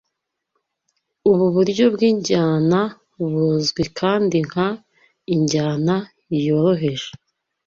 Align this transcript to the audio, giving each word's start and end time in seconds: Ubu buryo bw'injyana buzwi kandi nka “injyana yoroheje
Ubu 1.31 1.45
buryo 1.55 1.85
bw'injyana 1.93 2.79
buzwi 3.31 3.83
kandi 3.99 4.37
nka 4.47 4.67
“injyana 5.35 5.95
yoroheje 6.45 7.09